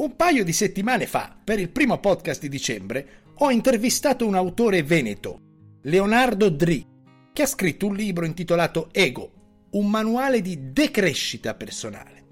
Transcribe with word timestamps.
Un 0.00 0.16
paio 0.16 0.44
di 0.44 0.54
settimane 0.54 1.06
fa, 1.06 1.36
per 1.44 1.58
il 1.60 1.68
primo 1.68 1.98
podcast 2.00 2.40
di 2.40 2.48
dicembre, 2.48 3.24
ho 3.34 3.50
intervistato 3.50 4.26
un 4.26 4.34
autore 4.34 4.82
veneto, 4.82 5.40
Leonardo 5.82 6.48
Dri, 6.48 6.86
che 7.34 7.42
ha 7.42 7.46
scritto 7.46 7.86
un 7.86 7.96
libro 7.96 8.24
intitolato 8.24 8.88
Ego, 8.92 9.66
un 9.72 9.90
manuale 9.90 10.40
di 10.40 10.72
decrescita 10.72 11.52
personale. 11.52 12.24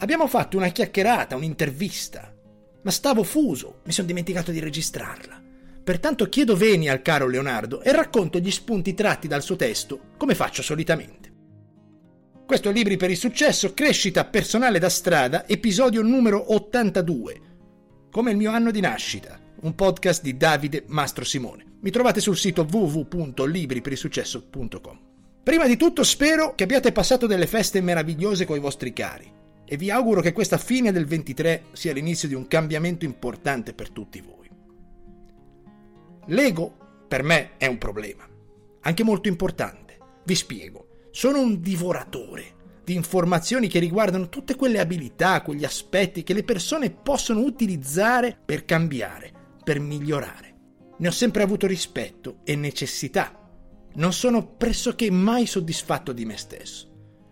Abbiamo 0.00 0.26
fatto 0.26 0.58
una 0.58 0.68
chiacchierata, 0.68 1.34
un'intervista, 1.34 2.30
ma 2.82 2.90
stavo 2.90 3.22
fuso, 3.22 3.80
mi 3.86 3.92
sono 3.92 4.06
dimenticato 4.06 4.50
di 4.50 4.60
registrarla. 4.60 5.42
Pertanto 5.82 6.28
chiedo 6.28 6.54
veni 6.56 6.90
al 6.90 7.00
caro 7.00 7.26
Leonardo 7.26 7.80
e 7.80 7.90
racconto 7.90 8.38
gli 8.38 8.50
spunti 8.50 8.92
tratti 8.92 9.28
dal 9.28 9.42
suo 9.42 9.56
testo, 9.56 10.10
come 10.18 10.34
faccio 10.34 10.60
solitamente. 10.60 11.23
Questo 12.46 12.68
è 12.68 12.72
Libri 12.72 12.98
per 12.98 13.08
il 13.08 13.16
successo, 13.16 13.72
crescita 13.72 14.26
personale 14.26 14.78
da 14.78 14.90
strada, 14.90 15.48
episodio 15.48 16.02
numero 16.02 16.52
82. 16.52 17.40
Come 18.10 18.32
il 18.32 18.36
mio 18.36 18.50
anno 18.50 18.70
di 18.70 18.80
nascita, 18.80 19.40
un 19.62 19.74
podcast 19.74 20.22
di 20.22 20.36
Davide 20.36 20.84
Mastro 20.88 21.24
Simone. 21.24 21.64
Mi 21.80 21.88
trovate 21.88 22.20
sul 22.20 22.36
sito 22.36 22.66
www.libriperilsuccesso.com. 22.70 24.98
Prima 25.42 25.66
di 25.66 25.78
tutto 25.78 26.04
spero 26.04 26.54
che 26.54 26.64
abbiate 26.64 26.92
passato 26.92 27.26
delle 27.26 27.46
feste 27.46 27.80
meravigliose 27.80 28.44
con 28.44 28.58
i 28.58 28.60
vostri 28.60 28.92
cari 28.92 29.32
e 29.64 29.78
vi 29.78 29.90
auguro 29.90 30.20
che 30.20 30.34
questa 30.34 30.58
fine 30.58 30.92
del 30.92 31.06
23 31.06 31.68
sia 31.72 31.94
l'inizio 31.94 32.28
di 32.28 32.34
un 32.34 32.46
cambiamento 32.46 33.06
importante 33.06 33.72
per 33.72 33.88
tutti 33.88 34.20
voi. 34.20 34.50
L'ego 36.26 36.76
per 37.08 37.22
me 37.22 37.52
è 37.56 37.68
un 37.68 37.78
problema, 37.78 38.28
anche 38.82 39.02
molto 39.02 39.28
importante. 39.28 39.96
Vi 40.24 40.34
spiego. 40.34 40.88
Sono 41.16 41.38
un 41.38 41.60
divoratore 41.60 42.80
di 42.82 42.96
informazioni 42.96 43.68
che 43.68 43.78
riguardano 43.78 44.28
tutte 44.28 44.56
quelle 44.56 44.80
abilità, 44.80 45.42
quegli 45.42 45.64
aspetti 45.64 46.24
che 46.24 46.32
le 46.34 46.42
persone 46.42 46.90
possono 46.90 47.38
utilizzare 47.42 48.36
per 48.44 48.64
cambiare, 48.64 49.32
per 49.62 49.78
migliorare. 49.78 50.54
Ne 50.98 51.06
ho 51.06 51.12
sempre 51.12 51.44
avuto 51.44 51.68
rispetto 51.68 52.38
e 52.42 52.56
necessità. 52.56 53.48
Non 53.94 54.12
sono 54.12 54.44
pressoché 54.44 55.08
mai 55.12 55.46
soddisfatto 55.46 56.10
di 56.10 56.24
me 56.24 56.36
stesso. 56.36 56.90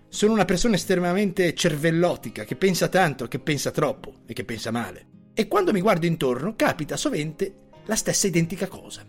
Sono 0.09 0.33
una 0.33 0.45
persona 0.45 0.77
estremamente 0.77 1.53
cervellotica, 1.53 2.45
che 2.45 2.55
pensa 2.55 2.87
tanto, 2.87 3.27
che 3.27 3.41
pensa 3.41 3.73
troppo 3.73 4.21
e 4.27 4.33
che 4.33 4.45
pensa 4.45 4.71
male. 4.71 5.07
E 5.35 5.49
quando 5.49 5.73
mi 5.73 5.81
guardo 5.81 6.07
intorno 6.07 6.55
capita 6.55 6.97
sovente 6.97 7.71
la 7.87 7.97
stessa 7.97 8.29
identica 8.29 8.69
cosa. 8.69 9.05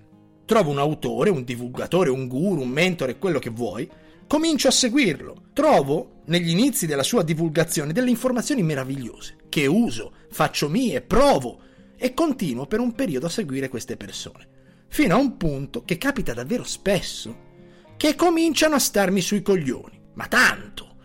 Trovo 0.46 0.72
un 0.72 0.80
autore, 0.80 1.30
un 1.30 1.44
divulgatore, 1.44 2.10
un 2.10 2.28
guru, 2.28 2.62
un 2.62 2.70
mentore, 2.70 3.20
quello 3.20 3.38
che 3.38 3.52
vuoi, 3.52 3.88
comincio 4.34 4.68
a 4.68 4.72
seguirlo. 4.72 5.50
Trovo, 5.54 6.22
negli 6.26 6.50
inizi 6.50 6.88
della 6.88 7.04
sua 7.04 7.22
divulgazione, 7.22 7.94
delle 7.94 8.10
informazioni 8.10 8.64
meravigliose, 8.64 9.36
che 9.48 9.68
uso, 9.68 10.12
faccio 10.32 10.70
mie, 10.70 11.02
provo 11.02 11.60
e 11.96 12.16
continuo 12.16 12.66
per 12.66 12.80
un 12.80 12.94
periodo 12.94 13.28
a 13.28 13.30
seguire 13.30 13.70
queste 13.70 13.96
persone. 13.96 14.48
Fino 14.88 15.14
a 15.14 15.20
un 15.20 15.38
punto 15.38 15.84
che 15.84 16.00
capita 16.00 16.34
davvero 16.34 16.64
spesso, 16.64 17.52
che 17.96 18.16
cominciano 18.16 18.74
a 18.74 18.80
starmi 18.80 19.22
sui 19.22 19.44
coglioni. 19.44 20.02
Ma 20.14 20.26
tanto! 20.26 20.96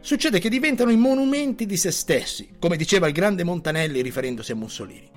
Succede 0.00 0.38
che 0.38 0.50
diventano 0.50 0.90
i 0.90 0.98
monumenti 0.98 1.64
di 1.64 1.78
se 1.78 1.90
stessi, 1.90 2.50
come 2.58 2.76
diceva 2.76 3.06
il 3.06 3.14
grande 3.14 3.44
Montanelli 3.44 4.02
riferendosi 4.02 4.52
a 4.52 4.56
Mussolini. 4.56 5.10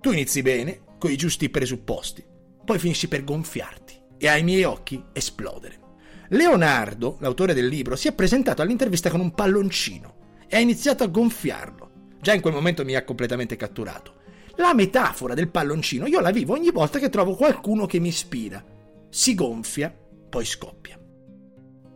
Tu 0.00 0.10
inizi 0.10 0.42
bene, 0.42 0.80
con 0.98 1.12
i 1.12 1.16
giusti 1.16 1.48
presupposti, 1.48 2.24
poi 2.64 2.80
finisci 2.80 3.06
per 3.06 3.22
gonfiarti 3.22 3.94
e 4.18 4.26
ai 4.26 4.42
miei 4.42 4.64
occhi 4.64 5.00
esplodere. 5.12 5.83
Leonardo, 6.28 7.16
l'autore 7.20 7.54
del 7.54 7.66
libro, 7.66 7.96
si 7.96 8.08
è 8.08 8.12
presentato 8.12 8.62
all'intervista 8.62 9.10
con 9.10 9.20
un 9.20 9.32
palloncino 9.32 10.14
e 10.48 10.56
ha 10.56 10.60
iniziato 10.60 11.04
a 11.04 11.08
gonfiarlo. 11.08 11.90
Già 12.20 12.32
in 12.32 12.40
quel 12.40 12.54
momento 12.54 12.84
mi 12.84 12.94
ha 12.94 13.04
completamente 13.04 13.56
catturato. 13.56 14.22
La 14.56 14.72
metafora 14.72 15.34
del 15.34 15.50
palloncino 15.50 16.06
io 16.06 16.20
la 16.20 16.30
vivo 16.30 16.54
ogni 16.54 16.70
volta 16.70 16.98
che 16.98 17.10
trovo 17.10 17.34
qualcuno 17.34 17.86
che 17.86 17.98
mi 17.98 18.08
ispira. 18.08 18.64
Si 19.10 19.34
gonfia, 19.34 19.94
poi 20.28 20.44
scoppia. 20.44 20.98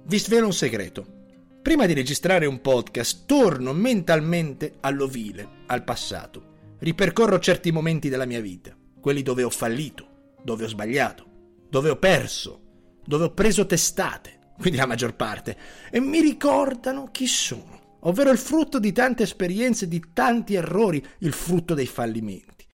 Vi 0.05 0.19
svelo 0.19 0.47
un 0.47 0.53
segreto. 0.53 1.17
Prima 1.63 1.87
di 1.87 1.93
registrare 1.93 2.47
un 2.47 2.61
podcast 2.61 3.25
torno 3.27 3.73
mentalmente 3.73 4.75
all'ovile, 4.81 5.49
al 5.67 5.85
passato. 5.85 6.77
Ripercorro 6.79 7.39
certi 7.39 7.73
momenti 7.73 8.09
della 8.09 8.25
mia 8.25 8.41
vita, 8.41 8.77
quelli 9.01 9.23
dove 9.23 9.43
ho 9.43 9.51
fallito, 9.51 10.35
dove 10.43 10.65
ho 10.65 10.69
sbagliato, 10.69 11.27
dove 11.69 11.91
ho 11.91 11.97
perso, 11.97 12.68
dove 13.09 13.25
ho 13.25 13.33
preso 13.33 13.65
testate, 13.65 14.53
quindi 14.59 14.79
la 14.79 14.85
maggior 14.85 15.17
parte, 15.17 15.57
e 15.91 15.99
mi 15.99 16.21
ricordano 16.21 17.09
chi 17.11 17.27
sono, 17.27 17.97
ovvero 18.01 18.31
il 18.31 18.37
frutto 18.37 18.79
di 18.79 18.93
tante 18.93 19.23
esperienze, 19.23 19.89
di 19.89 20.13
tanti 20.13 20.57
errori, 20.57 21.03
il 21.21 21.33
frutto 21.33 21.73
dei 21.73 21.87
fallimenti. 21.87 22.67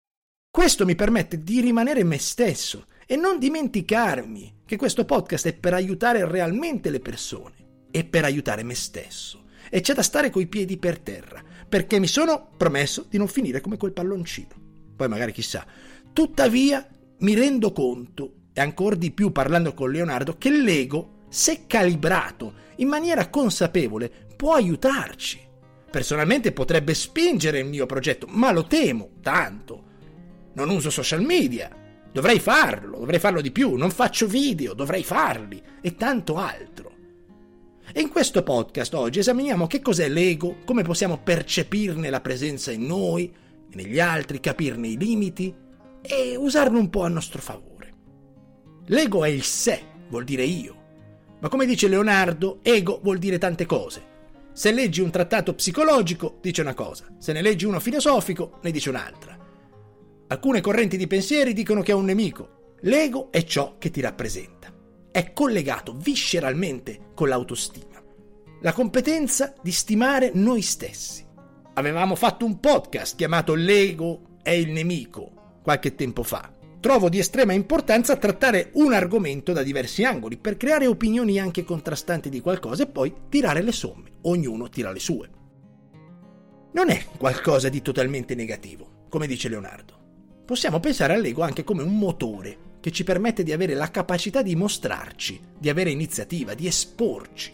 Questo 0.51 0.85
mi 0.85 0.97
permette 0.97 1.41
di 1.41 1.61
rimanere 1.61 2.03
me 2.03 2.19
stesso 2.19 2.87
e 3.07 3.15
non 3.15 3.39
dimenticarmi 3.39 4.63
che 4.67 4.77
questo 4.77 5.05
podcast 5.05 5.47
è 5.47 5.55
per 5.55 5.73
aiutare 5.73 6.29
realmente 6.29 6.91
le 6.91 6.99
persone 6.99 7.87
e 7.93 8.03
per 8.03 8.25
aiutare 8.25 8.65
me 8.65 8.75
stesso. 8.75 9.45
E 9.71 9.83
c'è 9.83 9.95
da 9.95 10.03
stare 10.03 10.31
coi 10.31 10.49
piedi 10.49 10.79
per 10.79 10.99
terra, 10.99 11.41
perché 11.69 12.01
mi 12.01 12.09
sono 12.09 12.51
promesso 12.57 13.07
di 13.09 13.19
non 13.19 13.29
finire 13.29 13.61
come 13.61 13.77
quel 13.77 13.93
palloncino. 13.93 14.49
Poi 14.97 15.09
magari 15.09 15.31
chissà. 15.31 15.65
Tuttavia 16.13 16.85
mi 17.19 17.35
rendo 17.35 17.71
conto 17.71 18.44
e 18.55 18.61
ancora 18.61 18.95
di 18.95 19.11
più 19.11 19.33
parlando 19.33 19.75
con 19.75 19.91
Leonardo, 19.91 20.39
che 20.39 20.49
l'ego, 20.49 21.25
se 21.29 21.67
calibrato 21.67 22.55
in 22.77 22.89
maniera 22.89 23.29
consapevole, 23.29 24.11
può 24.37 24.55
aiutarci. 24.55 25.41
Personalmente 25.91 26.53
potrebbe 26.53 26.95
spingere 26.95 27.59
il 27.59 27.67
mio 27.67 27.85
progetto, 27.87 28.27
ma 28.31 28.53
lo 28.53 28.65
temo 28.65 29.11
tanto. 29.21 29.83
Non 30.55 30.71
uso 30.71 30.89
social 30.89 31.23
media, 31.23 31.69
dovrei 32.13 32.39
farlo, 32.39 32.99
dovrei 32.99 33.19
farlo 33.19 33.41
di 33.41 33.51
più, 33.51 33.75
non 33.75 33.91
faccio 33.91 34.29
video, 34.29 34.73
dovrei 34.73 35.03
farli 35.03 35.61
e 35.81 35.97
tanto 35.97 36.37
altro. 36.37 36.93
E 37.93 38.01
in 38.01 38.09
questo 38.09 38.43
podcast 38.43 38.95
oggi 38.95 39.19
esaminiamo 39.19 39.67
che 39.67 39.81
cos'è 39.81 40.09
l'ego, 40.09 40.59
come 40.65 40.83
possiamo 40.83 41.19
percepirne 41.19 42.09
la 42.09 42.21
presenza 42.21 42.71
in 42.71 42.87
noi 42.87 43.33
negli 43.73 43.99
altri, 43.99 44.41
capirne 44.41 44.89
i 44.89 44.97
limiti 44.97 45.55
e 46.01 46.37
usarne 46.37 46.79
un 46.79 46.91
po' 46.91 47.03
a 47.03 47.09
nostro 47.09 47.41
favore. 47.41 47.74
L'ego 48.89 49.25
è 49.25 49.29
il 49.29 49.43
sé, 49.43 49.83
vuol 50.09 50.25
dire 50.25 50.45
io. 50.45 50.83
Ma 51.41 51.49
come 51.49 51.65
dice 51.65 51.89
Leonardo, 51.89 52.59
ego 52.63 53.01
vuol 53.03 53.19
dire 53.19 53.39
tante 53.39 53.65
cose. 53.65 54.13
Se 54.53 54.73
leggi 54.73 55.01
un 55.01 55.11
trattato 55.11 55.55
psicologico, 55.55 56.39
dice 56.43 56.61
una 56.61 56.75
cosa, 56.75 57.07
se 57.19 57.33
ne 57.33 57.41
leggi 57.41 57.65
uno 57.65 57.81
filosofico, 57.81 58.59
ne 58.63 58.71
dice 58.71 58.91
un'altra. 58.91 59.39
Alcune 60.27 60.61
correnti 60.61 60.99
di 60.99 61.07
pensieri 61.07 61.55
dicono 61.55 61.81
che 61.81 61.93
è 61.93 61.95
un 61.95 62.05
nemico. 62.05 62.75
L'ego 62.81 63.31
è 63.31 63.43
ciò 63.45 63.77
che 63.79 63.91
ti 63.91 64.03
rappresenta. 64.03 64.71
È 65.11 65.33
collegato 65.33 65.95
visceralmente 65.95 67.13
con 67.15 67.29
l'autostima. 67.29 68.03
La 68.61 68.73
competenza 68.73 69.55
di 69.63 69.73
stimare 69.73 70.31
noi 70.35 70.61
stessi. 70.61 71.25
Avevamo 71.75 72.17
fatto 72.17 72.45
un 72.45 72.61
podcast 72.61 73.17
chiamato 73.17 73.55
L'ego 73.55 74.39
è 74.43 74.51
il 74.51 74.71
nemico 74.71 75.59
qualche 75.63 75.95
tempo 75.95 76.23
fa 76.23 76.53
trovo 76.85 77.09
di 77.09 77.19
estrema 77.19 77.55
importanza 77.55 78.15
trattare 78.19 78.69
un 78.75 78.93
argomento 78.93 79.55
da 79.55 79.63
diversi 79.63 80.05
angoli 80.05 80.37
per 80.37 80.59
creare 80.59 80.87
opinioni 80.87 81.41
anche 81.41 81.65
contrastanti 81.65 82.29
di 82.29 82.43
qualcosa 82.43 82.83
e 82.83 82.89
poi 82.89 83.11
tirare 83.31 83.63
le 83.63 83.73
somme, 83.73 84.17
ognuno 84.25 84.69
tira 84.69 84.93
le 84.93 84.99
sue. 84.99 85.31
Non 86.73 86.91
è 86.91 87.07
qualcosa 87.17 87.71
di 87.71 87.81
totalmente 87.81 88.35
negativo, 88.35 89.07
come 89.09 89.27
dice 89.27 89.49
Leonardo. 89.49 90.43
Possiamo 90.45 90.79
pensare 90.79 91.15
all'ego 91.15 91.41
anche 91.41 91.65
come 91.65 91.83
un 91.83 91.97
motore 91.97 92.59
che 92.81 92.91
ci 92.91 93.03
permette 93.03 93.45
di 93.45 93.53
avere 93.53 93.73
la 93.73 93.91
capacità 93.91 94.43
di 94.43 94.55
mostrarci, 94.55 95.41
di 95.59 95.71
avere 95.71 95.89
iniziativa, 95.89 96.53
di 96.53 96.67
esporci. 96.67 97.51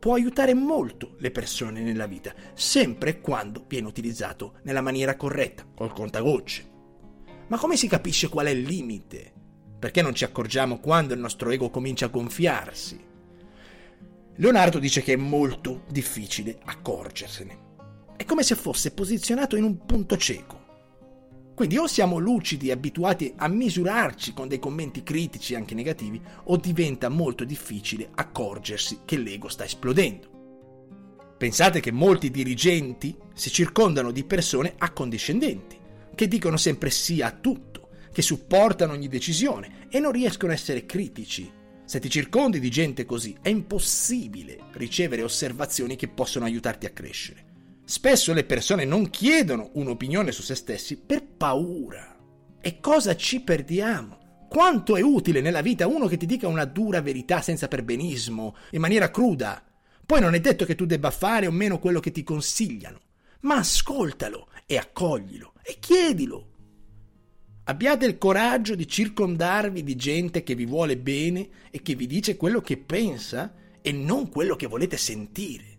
Può 0.00 0.14
aiutare 0.14 0.52
molto 0.52 1.14
le 1.18 1.30
persone 1.30 1.80
nella 1.80 2.06
vita, 2.06 2.34
sempre 2.54 3.20
quando 3.20 3.64
viene 3.68 3.86
utilizzato 3.86 4.54
nella 4.64 4.80
maniera 4.80 5.14
corretta, 5.14 5.64
col 5.72 5.92
contagocce. 5.92 6.71
Ma 7.52 7.58
come 7.58 7.76
si 7.76 7.86
capisce 7.86 8.30
qual 8.30 8.46
è 8.46 8.50
il 8.50 8.62
limite? 8.62 9.30
Perché 9.78 10.00
non 10.00 10.14
ci 10.14 10.24
accorgiamo 10.24 10.78
quando 10.78 11.12
il 11.12 11.20
nostro 11.20 11.50
ego 11.50 11.68
comincia 11.68 12.06
a 12.06 12.08
gonfiarsi? 12.08 12.98
Leonardo 14.36 14.78
dice 14.78 15.02
che 15.02 15.12
è 15.12 15.16
molto 15.16 15.82
difficile 15.90 16.58
accorgersene. 16.64 17.58
È 18.16 18.24
come 18.24 18.42
se 18.42 18.54
fosse 18.54 18.92
posizionato 18.92 19.56
in 19.56 19.64
un 19.64 19.84
punto 19.84 20.16
cieco. 20.16 20.60
Quindi 21.54 21.76
o 21.76 21.86
siamo 21.86 22.16
lucidi 22.16 22.68
e 22.68 22.72
abituati 22.72 23.34
a 23.36 23.48
misurarci 23.48 24.32
con 24.32 24.48
dei 24.48 24.58
commenti 24.58 25.02
critici 25.02 25.54
anche 25.54 25.74
negativi, 25.74 26.18
o 26.44 26.56
diventa 26.56 27.10
molto 27.10 27.44
difficile 27.44 28.08
accorgersi 28.14 29.00
che 29.04 29.18
l'ego 29.18 29.48
sta 29.48 29.64
esplodendo. 29.64 31.34
Pensate 31.36 31.80
che 31.80 31.92
molti 31.92 32.30
dirigenti 32.30 33.14
si 33.34 33.50
circondano 33.50 34.10
di 34.10 34.24
persone 34.24 34.72
accondiscendenti 34.78 35.80
che 36.14 36.28
dicono 36.28 36.56
sempre 36.56 36.90
sì 36.90 37.22
a 37.22 37.30
tutto, 37.30 37.88
che 38.12 38.22
supportano 38.22 38.92
ogni 38.92 39.08
decisione 39.08 39.86
e 39.88 39.98
non 39.98 40.12
riescono 40.12 40.52
a 40.52 40.54
essere 40.54 40.86
critici. 40.86 41.50
Se 41.84 41.98
ti 41.98 42.08
circondi 42.08 42.60
di 42.60 42.70
gente 42.70 43.04
così, 43.04 43.36
è 43.42 43.48
impossibile 43.48 44.58
ricevere 44.72 45.22
osservazioni 45.22 45.96
che 45.96 46.08
possono 46.08 46.44
aiutarti 46.44 46.86
a 46.86 46.90
crescere. 46.90 47.50
Spesso 47.84 48.32
le 48.32 48.44
persone 48.44 48.84
non 48.84 49.10
chiedono 49.10 49.70
un'opinione 49.74 50.32
su 50.32 50.42
se 50.42 50.54
stessi 50.54 50.96
per 50.96 51.24
paura. 51.24 52.16
E 52.60 52.80
cosa 52.80 53.16
ci 53.16 53.40
perdiamo? 53.40 54.46
Quanto 54.48 54.96
è 54.96 55.00
utile 55.00 55.40
nella 55.40 55.62
vita 55.62 55.86
uno 55.86 56.06
che 56.06 56.16
ti 56.16 56.26
dica 56.26 56.46
una 56.46 56.64
dura 56.64 57.00
verità 57.00 57.42
senza 57.42 57.68
perbenismo, 57.68 58.56
in 58.70 58.80
maniera 58.80 59.10
cruda? 59.10 59.62
Poi 60.04 60.20
non 60.20 60.34
è 60.34 60.40
detto 60.40 60.64
che 60.64 60.74
tu 60.74 60.84
debba 60.84 61.10
fare 61.10 61.46
o 61.46 61.50
meno 61.50 61.78
quello 61.78 62.00
che 62.00 62.12
ti 62.12 62.22
consigliano, 62.22 63.00
ma 63.40 63.56
ascoltalo 63.56 64.48
e 64.66 64.76
accoglilo 64.76 65.54
e 65.62 65.76
chiedilo. 65.78 66.48
Abbiate 67.64 68.06
il 68.06 68.18
coraggio 68.18 68.74
di 68.74 68.88
circondarvi 68.88 69.82
di 69.82 69.94
gente 69.96 70.42
che 70.42 70.54
vi 70.54 70.66
vuole 70.66 70.96
bene 70.96 71.48
e 71.70 71.80
che 71.82 71.94
vi 71.94 72.06
dice 72.06 72.36
quello 72.36 72.60
che 72.60 72.76
pensa 72.76 73.54
e 73.80 73.92
non 73.92 74.28
quello 74.28 74.56
che 74.56 74.66
volete 74.66 74.96
sentire. 74.96 75.78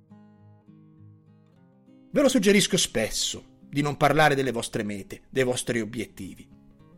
Ve 2.12 2.22
lo 2.22 2.30
suggerisco 2.30 2.78
spesso 2.78 3.60
di 3.70 3.82
non 3.82 3.98
parlare 3.98 4.36
delle 4.36 4.52
vostre 4.52 4.84
mete, 4.84 5.24
dei 5.30 5.44
vostri 5.44 5.82
obiettivi 5.82 6.54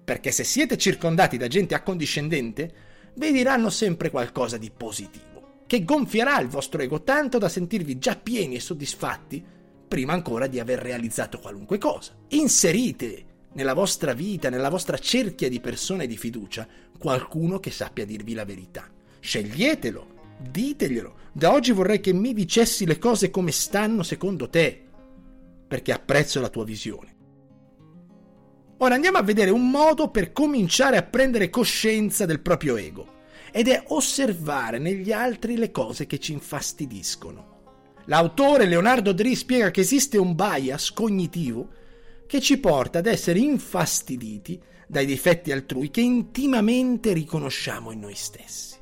perché 0.06 0.32
se 0.32 0.44
siete 0.44 0.78
circondati 0.78 1.36
da 1.36 1.48
gente 1.48 1.74
accondiscendente, 1.74 2.74
vi 3.16 3.32
diranno 3.32 3.72
sempre 3.72 4.12
qualcosa 4.12 4.58
di 4.58 4.70
positivo, 4.70 5.64
che 5.66 5.84
gonfierà 5.84 6.40
il 6.40 6.48
vostro 6.48 6.82
ego 6.82 7.02
tanto 7.02 7.40
da 7.40 7.50
sentirvi 7.50 7.98
già 7.98 8.16
pieni 8.16 8.56
e 8.56 8.60
soddisfatti 8.60 9.44
prima 9.88 10.14
ancora 10.14 10.48
di 10.48 10.60
aver 10.60 10.80
realizzato 10.80 11.40
qualunque 11.40 11.78
cosa. 11.78 12.14
Inserite 12.30 13.26
nella 13.54 13.74
vostra 13.74 14.14
vita, 14.14 14.50
nella 14.50 14.70
vostra 14.70 14.98
cerchia 14.98 15.50
di 15.50 15.60
persone 15.60 16.08
di 16.08 16.18
fiducia, 16.18 16.68
qualcuno 16.98 17.60
che 17.60 17.72
sappia 17.72 18.06
dirvi 18.06 18.34
la 18.34 18.46
verità. 18.46 18.90
Sceglietelo, 19.20 20.08
diteglielo. 20.50 21.16
Da 21.32 21.54
oggi 21.54 21.72
vorrei 21.72 22.00
che 22.00 22.14
mi 22.14 22.34
dicessi 22.34 22.86
le 22.86 22.98
cose 22.98 23.30
come 23.30 23.52
stanno 23.52 24.04
secondo 24.04 24.50
te, 24.50 24.84
perché 25.68 25.92
apprezzo 25.92 26.40
la 26.40 26.50
tua 26.50 26.66
visione. 26.66 27.14
Ora 28.78 28.96
andiamo 28.96 29.18
a 29.18 29.24
vedere 29.24 29.52
un 29.52 29.70
modo 29.70 30.10
per 30.10 30.34
cominciare 30.34 30.98
a 30.98 31.04
prendere 31.04 31.50
coscienza 31.50 32.26
del 32.26 32.42
proprio 32.42 32.76
ego 32.76 33.14
ed 33.52 33.70
è 33.70 33.86
osservare 33.88 34.80
negli 34.80 35.14
altri 35.14 35.56
le 35.56 35.72
cose 35.72 36.06
che 36.06 36.20
ci 36.20 36.34
infastidiscono. 36.34 37.55
L'autore 38.06 38.66
Leonardo 38.66 39.14
Dri 39.14 39.36
spiega 39.36 39.72
che 39.72 39.82
esiste 39.82 40.18
un 40.18 40.36
bias 40.36 40.92
cognitivo 40.92 41.70
che 42.28 42.40
ci 42.40 42.60
porta 42.60 43.00
ad 43.00 43.08
essere 43.08 43.40
infastiditi 43.40 44.62
dai 44.88 45.06
difetti 45.06 45.52
altrui 45.52 45.90
che 45.90 46.02
intimamente 46.02 47.14
riconosciamo 47.14 47.92
in 47.92 48.00
noi 48.00 48.16
stessi. 48.16 48.76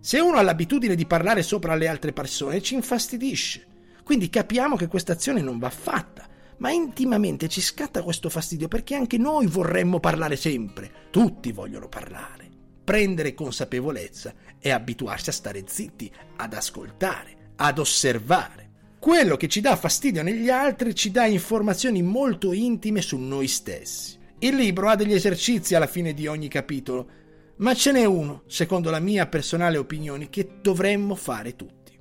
Se 0.00 0.18
uno 0.18 0.36
ha 0.36 0.42
l'abitudine 0.42 0.96
di 0.96 1.06
parlare 1.06 1.42
sopra 1.42 1.76
le 1.76 1.86
altre 1.86 2.12
persone 2.12 2.60
ci 2.60 2.74
infastidisce, 2.74 3.66
quindi 4.04 4.28
capiamo 4.28 4.74
che 4.76 4.88
questa 4.88 5.12
azione 5.12 5.40
non 5.40 5.58
va 5.58 5.70
fatta 5.70 6.30
ma 6.62 6.70
intimamente 6.70 7.48
ci 7.48 7.60
scatta 7.60 8.02
questo 8.02 8.28
fastidio 8.28 8.68
perché 8.68 8.94
anche 8.94 9.18
noi 9.18 9.46
vorremmo 9.46 9.98
parlare 9.98 10.36
sempre, 10.36 11.08
tutti 11.10 11.50
vogliono 11.50 11.88
parlare. 11.88 12.48
Prendere 12.84 13.34
consapevolezza 13.34 14.32
e 14.60 14.70
abituarsi 14.70 15.28
a 15.30 15.32
stare 15.32 15.64
zitti, 15.66 16.10
ad 16.36 16.54
ascoltare, 16.54 17.41
ad 17.56 17.78
osservare. 17.78 18.70
Quello 18.98 19.36
che 19.36 19.48
ci 19.48 19.60
dà 19.60 19.74
fastidio 19.76 20.22
negli 20.22 20.48
altri 20.48 20.94
ci 20.94 21.10
dà 21.10 21.26
informazioni 21.26 22.02
molto 22.02 22.52
intime 22.52 23.02
su 23.02 23.18
noi 23.18 23.48
stessi. 23.48 24.18
Il 24.38 24.56
libro 24.56 24.88
ha 24.88 24.96
degli 24.96 25.14
esercizi 25.14 25.74
alla 25.74 25.86
fine 25.86 26.14
di 26.14 26.26
ogni 26.26 26.48
capitolo, 26.48 27.08
ma 27.56 27.74
ce 27.74 27.92
n'è 27.92 28.04
uno, 28.04 28.42
secondo 28.46 28.90
la 28.90 29.00
mia 29.00 29.26
personale 29.26 29.76
opinione, 29.76 30.30
che 30.30 30.58
dovremmo 30.60 31.14
fare 31.14 31.56
tutti. 31.56 31.98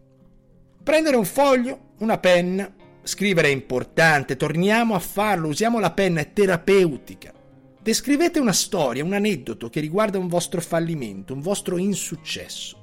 Prendere 0.83 1.15
un 1.15 1.25
foglio, 1.25 1.93
una 1.99 2.17
penna, 2.17 2.73
Scrivere 3.03 3.47
è 3.47 3.51
importante, 3.51 4.35
torniamo 4.35 4.93
a 4.93 4.99
farlo, 4.99 5.47
usiamo 5.47 5.79
la 5.79 5.91
penna, 5.91 6.21
è 6.21 6.33
terapeutica. 6.33 7.33
Descrivete 7.81 8.39
una 8.39 8.53
storia, 8.53 9.03
un 9.03 9.13
aneddoto 9.13 9.69
che 9.69 9.79
riguarda 9.79 10.19
un 10.19 10.27
vostro 10.27 10.61
fallimento, 10.61 11.33
un 11.33 11.41
vostro 11.41 11.79
insuccesso. 11.79 12.80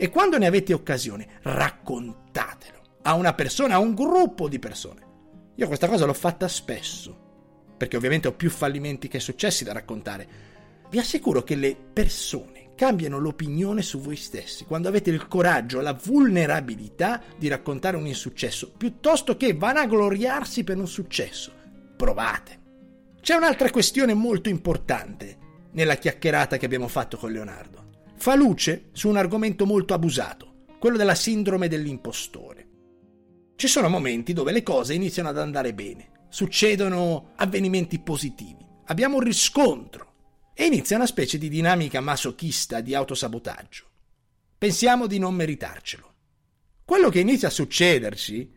E 0.00 0.10
quando 0.10 0.38
ne 0.38 0.46
avete 0.46 0.72
occasione, 0.72 1.26
raccontatelo 1.42 2.80
a 3.02 3.14
una 3.14 3.34
persona, 3.34 3.74
a 3.74 3.78
un 3.80 3.94
gruppo 3.94 4.48
di 4.48 4.60
persone. 4.60 5.06
Io 5.56 5.66
questa 5.66 5.88
cosa 5.88 6.04
l'ho 6.06 6.14
fatta 6.14 6.46
spesso, 6.46 7.74
perché 7.76 7.96
ovviamente 7.96 8.28
ho 8.28 8.32
più 8.32 8.48
fallimenti 8.48 9.08
che 9.08 9.18
successi 9.18 9.64
da 9.64 9.72
raccontare. 9.72 10.28
Vi 10.88 11.00
assicuro 11.00 11.42
che 11.42 11.56
le 11.56 11.74
persone 11.74 12.74
cambiano 12.76 13.18
l'opinione 13.18 13.82
su 13.82 13.98
voi 13.98 14.14
stessi, 14.14 14.64
quando 14.64 14.86
avete 14.86 15.10
il 15.10 15.26
coraggio, 15.26 15.80
la 15.80 15.94
vulnerabilità 16.00 17.20
di 17.36 17.48
raccontare 17.48 17.96
un 17.96 18.06
insuccesso, 18.06 18.70
piuttosto 18.70 19.36
che 19.36 19.54
vanagloriarsi 19.54 20.62
per 20.62 20.78
un 20.78 20.86
successo. 20.86 21.52
Provate. 21.96 22.60
C'è 23.20 23.34
un'altra 23.34 23.68
questione 23.70 24.14
molto 24.14 24.48
importante 24.48 25.38
nella 25.72 25.96
chiacchierata 25.96 26.56
che 26.56 26.66
abbiamo 26.66 26.86
fatto 26.86 27.16
con 27.16 27.32
Leonardo. 27.32 27.77
Fa 28.18 28.34
luce 28.34 28.88
su 28.92 29.08
un 29.08 29.16
argomento 29.16 29.64
molto 29.64 29.94
abusato, 29.94 30.64
quello 30.80 30.96
della 30.96 31.14
sindrome 31.14 31.68
dell'impostore. 31.68 32.66
Ci 33.54 33.68
sono 33.68 33.88
momenti 33.88 34.32
dove 34.32 34.50
le 34.50 34.64
cose 34.64 34.94
iniziano 34.94 35.28
ad 35.28 35.38
andare 35.38 35.72
bene, 35.72 36.26
succedono 36.28 37.30
avvenimenti 37.36 38.00
positivi, 38.00 38.66
abbiamo 38.86 39.18
un 39.18 39.22
riscontro, 39.22 40.06
e 40.52 40.66
inizia 40.66 40.96
una 40.96 41.06
specie 41.06 41.38
di 41.38 41.48
dinamica 41.48 42.00
masochista 42.00 42.80
di 42.80 42.92
autosabotaggio. 42.92 43.84
Pensiamo 44.58 45.06
di 45.06 45.20
non 45.20 45.36
meritarcelo. 45.36 46.14
Quello 46.84 47.10
che 47.10 47.20
inizia 47.20 47.46
a 47.46 47.52
succederci 47.52 48.50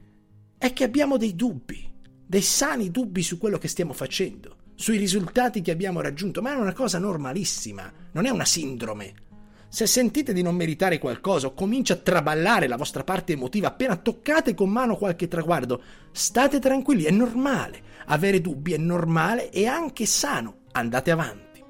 è 0.58 0.74
che 0.74 0.84
abbiamo 0.84 1.18
dei 1.18 1.36
dubbi, 1.36 1.88
dei 2.25 2.42
sani 2.42 2.90
dubbi 2.90 3.22
su 3.22 3.38
quello 3.38 3.60
che 3.60 3.68
stiamo 3.68 3.94
facendo, 3.94 4.56
sui 4.74 4.98
risultati 4.98 5.62
che 5.62 5.69
abbiamo 5.69 6.02
raggiunto, 6.02 6.42
ma 6.42 6.52
è 6.54 6.56
una 6.56 6.74
cosa 6.74 6.98
normalissima, 6.98 7.94
non 8.13 8.25
è 8.25 8.31
una 8.31 8.46
sindrome. 8.46 9.30
Se 9.74 9.88
sentite 9.88 10.34
di 10.34 10.42
non 10.42 10.58
meritare 10.58 11.00
qualcosa 11.00 11.48
o 11.48 11.54
comincia 11.54 11.94
a 11.94 11.98
traballare 11.98 12.68
la 12.68 12.76
vostra 12.76 13.06
parte 13.06 13.32
emotiva 13.32 13.70
appena 13.70 13.96
toccate 13.96 14.54
con 14.54 14.70
mano 14.70 14.98
qualche 14.98 15.30
traguardo, 15.30 15.82
state 16.12 16.60
tranquilli, 16.60 17.06
è 17.06 17.10
normale. 17.10 17.82
Avere 18.08 18.42
dubbi 18.42 18.74
è 18.74 18.78
normale 18.78 19.50
e 19.50 19.68
anche 19.68 20.06
sano. 20.06 20.64
Andate 20.74 21.12
avanti. 21.12 21.64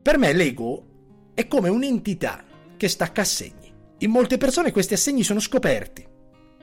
Per 0.00 0.16
me 0.16 0.32
l'ego 0.32 1.32
è 1.34 1.48
come 1.48 1.70
un'entità 1.70 2.44
che 2.76 2.86
stacca 2.86 3.22
assegni. 3.22 3.74
In 3.98 4.10
molte 4.12 4.38
persone 4.38 4.70
questi 4.70 4.94
assegni 4.94 5.24
sono 5.24 5.40
scoperti, 5.40 6.06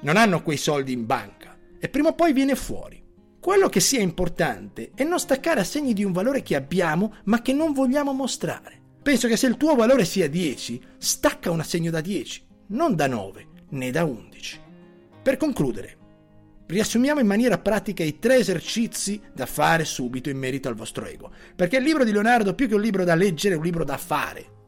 non 0.04 0.16
hanno 0.16 0.42
quei 0.42 0.56
soldi 0.56 0.94
in 0.94 1.06
banca 1.06 1.58
e 1.78 1.90
prima 1.90 2.10
o 2.10 2.16
poi 2.16 2.32
viene 2.32 2.56
fuori. 2.56 3.04
Quello 3.42 3.68
che 3.68 3.82
sia 3.82 4.00
importante 4.00 4.92
è 4.96 5.04
non 5.04 5.20
staccare 5.20 5.60
assegni 5.60 5.92
di 5.92 6.06
un 6.06 6.14
valore 6.14 6.44
che 6.44 6.56
abbiamo 6.56 7.16
ma 7.26 7.42
che 7.42 7.52
non 7.52 7.74
vogliamo 7.74 8.14
mostrare. 8.14 8.81
Penso 9.02 9.28
che 9.28 9.36
se 9.36 9.48
il 9.48 9.58
tuo 9.58 9.76
valore 9.76 10.06
sia 10.06 10.30
10, 10.30 10.82
stacca 10.98 11.50
un 11.50 11.60
assegno 11.60 11.90
da 11.90 12.02
10, 12.02 12.46
non 12.68 12.96
da 12.96 13.08
9 13.08 13.48
né 13.70 13.90
da 13.90 14.04
11. 14.04 14.60
Per 15.24 15.38
concludere, 15.38 15.98
riassumiamo 16.68 17.20
in 17.20 17.26
maniera 17.28 17.58
pratica 17.58 18.04
i 18.04 18.20
tre 18.20 18.38
esercizi 18.38 19.20
da 19.34 19.46
fare 19.46 19.86
subito 19.86 20.30
in 20.30 20.38
merito 20.38 20.68
al 20.68 20.76
vostro 20.76 21.06
ego, 21.06 21.32
perché 21.56 21.78
il 21.78 21.84
libro 21.84 22.04
di 22.04 22.12
Leonardo 22.12 22.54
più 22.54 22.68
che 22.68 22.76
un 22.76 22.82
libro 22.82 23.04
da 23.04 23.16
leggere 23.16 23.56
è 23.56 23.58
un 23.58 23.64
libro 23.64 23.84
da 23.84 23.98
fare. 23.98 24.60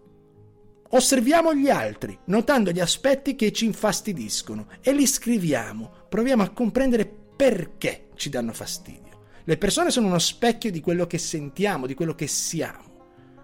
Osserviamo 0.89 1.53
gli 1.53 1.69
altri, 1.69 2.17
notando 2.25 2.71
gli 2.71 2.79
aspetti 2.79 3.35
che 3.35 3.51
ci 3.51 3.65
infastidiscono 3.65 4.67
e 4.81 4.93
li 4.93 5.07
scriviamo, 5.07 6.07
proviamo 6.09 6.43
a 6.43 6.49
comprendere 6.49 7.05
perché 7.35 8.09
ci 8.15 8.29
danno 8.29 8.53
fastidio. 8.53 9.01
Le 9.43 9.57
persone 9.57 9.91
sono 9.91 10.07
uno 10.07 10.19
specchio 10.19 10.71
di 10.71 10.81
quello 10.81 11.07
che 11.07 11.17
sentiamo, 11.17 11.87
di 11.87 11.95
quello 11.95 12.15
che 12.15 12.27
siamo. 12.27 12.92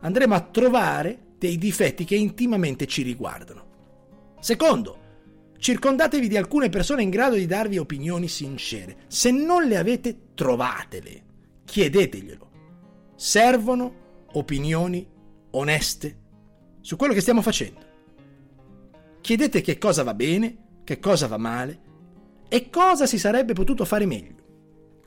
Andremo 0.02 0.36
a 0.36 0.42
trovare 0.42 1.28
dei 1.38 1.58
difetti 1.58 2.06
che 2.06 2.16
intimamente 2.16 2.86
ci 2.86 3.02
riguardano. 3.02 3.68
Secondo, 4.40 5.00
Circondatevi 5.60 6.30
di 6.30 6.38
alcune 6.38 6.70
persone 6.70 7.04
in 7.04 7.10
grado 7.10 7.36
di 7.36 7.46
darvi 7.46 7.78
opinioni 7.78 8.30
sincere. 8.30 8.96
Se 9.08 9.30
non 9.30 9.68
le 9.68 9.76
avete, 9.76 10.30
trovatele. 10.34 11.24
Chiedeteglielo. 11.66 12.50
Servono 13.16 14.26
opinioni 14.32 15.06
oneste 15.52 16.18
su 16.80 16.96
quello 16.96 17.14
che 17.14 17.20
stiamo 17.20 17.42
facendo. 17.42 17.88
Chiedete 19.20 19.60
che 19.60 19.78
cosa 19.78 20.04
va 20.04 20.14
bene, 20.14 20.58
che 20.86 21.00
cosa 21.00 21.28
va 21.28 21.38
male 21.38 21.82
e 22.48 22.70
cosa 22.70 23.06
si 23.06 23.20
sarebbe 23.20 23.52
potuto 23.52 23.84
fare 23.84 24.06
meglio. 24.06 24.36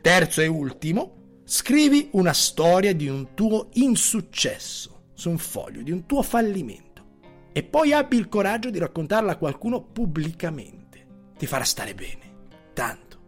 Terzo 0.03 0.43
e 0.43 0.47
ultimo, 0.49 1.22
scrivi 1.53 2.09
una 2.13 2.33
storia 2.33 2.95
di 2.95 3.09
un 3.09 3.35
tuo 3.35 3.69
insuccesso 3.75 5.09
su 5.13 5.29
un 5.29 5.37
foglio, 5.37 5.83
di 5.83 5.91
un 5.91 6.07
tuo 6.07 6.23
fallimento 6.23 7.05
e 7.53 7.63
poi 7.63 7.93
abbi 7.93 8.17
il 8.17 8.31
coraggio 8.31 8.71
di 8.71 8.79
raccontarla 8.79 9.33
a 9.33 9.37
qualcuno 9.37 9.83
pubblicamente. 9.83 11.07
Ti 11.37 11.45
farà 11.45 11.65
stare 11.65 11.95
bene, 11.95 12.47
tanto. 12.73 13.19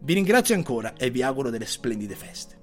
Vi 0.00 0.12
ringrazio 0.12 0.54
ancora 0.54 0.92
e 0.92 1.08
vi 1.08 1.22
auguro 1.22 1.48
delle 1.48 1.64
splendide 1.64 2.14
feste. 2.14 2.59